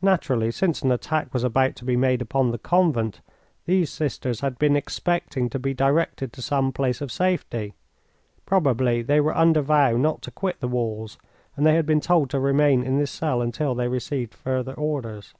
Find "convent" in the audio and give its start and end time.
2.56-3.20